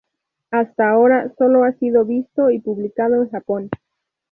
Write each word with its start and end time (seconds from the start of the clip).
Hasta 0.49 0.89
ahora 0.89 1.31
solo 1.37 1.63
ha 1.63 1.73
sido 1.73 2.05
visto 2.05 2.49
y 2.49 2.57
publicado 2.57 3.21
en 3.21 3.29
Japón. 3.29 3.69